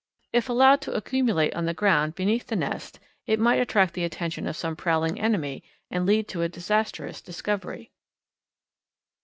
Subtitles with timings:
[0.33, 4.47] If allowed to accumulate on the ground beneath the nest it might attract the attention
[4.47, 7.91] of some prowling enemy and lead to a disastrous discovery.